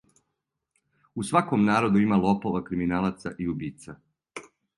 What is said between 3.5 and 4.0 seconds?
убица.